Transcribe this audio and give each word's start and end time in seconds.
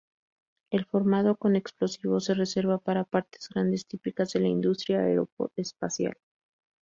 El 0.71 0.85
formado 0.87 1.35
con 1.35 1.55
explosivos 1.55 2.25
se 2.25 2.33
reserva 2.33 2.79
para 2.79 3.03
partes 3.03 3.49
grandes, 3.49 3.85
típicas 3.85 4.33
de 4.33 4.39
la 4.39 4.47
industria 4.47 5.01
aeroespacial. 5.01 6.15